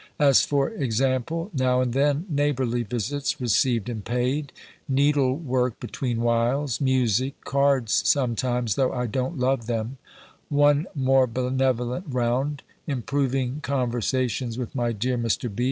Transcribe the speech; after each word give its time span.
As 0.17 0.41
for 0.43 0.71
example, 0.71 1.51
now 1.53 1.79
and 1.79 1.93
then 1.93 2.25
neighbourly 2.27 2.81
visits 2.81 3.39
received 3.39 3.87
and 3.87 4.03
paid 4.03 4.51
Needlework 4.89 5.79
between 5.79 6.21
whiles 6.21 6.81
Music 6.81 7.35
Cards 7.43 8.01
sometimes, 8.03 8.73
though 8.73 8.91
I 8.91 9.05
don't 9.05 9.37
love 9.37 9.67
them 9.67 9.99
One 10.49 10.87
more 10.95 11.27
benevolent 11.27 12.05
round 12.09 12.63
Improving 12.87 13.61
conversations 13.61 14.57
with 14.57 14.73
my 14.73 14.91
dear 14.91 15.19
Mr. 15.19 15.53
B. 15.55 15.59